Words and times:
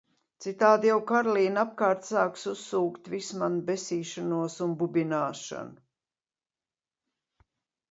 Citādi 0.43 0.87
jau 0.91 0.95
Karlīne 1.11 1.61
apkārt 1.63 2.07
sāks 2.07 2.47
"uzsūkt" 2.53 3.11
visu 3.17 3.39
manu 3.43 3.61
besīšanos 3.69 4.57
un 4.69 4.75
bubināšanu. 4.81 7.49